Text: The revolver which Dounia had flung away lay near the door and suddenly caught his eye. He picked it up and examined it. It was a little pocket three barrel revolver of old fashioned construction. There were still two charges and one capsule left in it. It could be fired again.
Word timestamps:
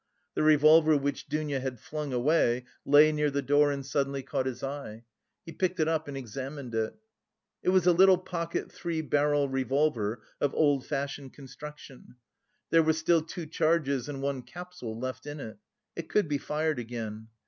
The 0.33 0.41
revolver 0.41 0.97
which 0.97 1.27
Dounia 1.29 1.59
had 1.59 1.79
flung 1.79 2.11
away 2.11 2.65
lay 2.85 3.11
near 3.11 3.29
the 3.29 3.43
door 3.43 3.71
and 3.71 3.85
suddenly 3.85 4.23
caught 4.23 4.47
his 4.47 4.63
eye. 4.63 5.03
He 5.45 5.51
picked 5.51 5.79
it 5.79 5.87
up 5.87 6.07
and 6.07 6.17
examined 6.17 6.73
it. 6.73 6.95
It 7.61 7.69
was 7.69 7.85
a 7.85 7.91
little 7.93 8.17
pocket 8.17 8.71
three 8.71 9.01
barrel 9.01 9.47
revolver 9.47 10.23
of 10.39 10.55
old 10.55 10.87
fashioned 10.87 11.33
construction. 11.33 12.15
There 12.71 12.81
were 12.81 12.93
still 12.93 13.21
two 13.21 13.45
charges 13.45 14.09
and 14.09 14.23
one 14.23 14.41
capsule 14.41 14.99
left 14.99 15.27
in 15.27 15.39
it. 15.39 15.59
It 15.95 16.09
could 16.09 16.27
be 16.27 16.39
fired 16.39 16.79
again. 16.79 17.27